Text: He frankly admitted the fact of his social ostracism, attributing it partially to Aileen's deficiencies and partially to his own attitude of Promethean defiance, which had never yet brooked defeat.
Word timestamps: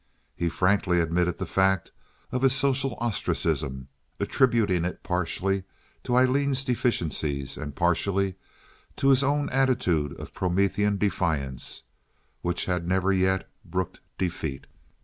He 0.35 0.49
frankly 0.49 0.99
admitted 0.99 1.37
the 1.37 1.45
fact 1.45 1.91
of 2.31 2.41
his 2.41 2.53
social 2.55 2.97
ostracism, 2.99 3.87
attributing 4.19 4.83
it 4.83 5.03
partially 5.03 5.63
to 6.03 6.15
Aileen's 6.15 6.63
deficiencies 6.63 7.55
and 7.55 7.75
partially 7.75 8.33
to 8.95 9.09
his 9.09 9.21
own 9.23 9.47
attitude 9.51 10.19
of 10.19 10.33
Promethean 10.33 10.97
defiance, 10.97 11.83
which 12.41 12.65
had 12.65 12.87
never 12.87 13.13
yet 13.13 13.47
brooked 13.63 13.99
defeat. 14.17 14.65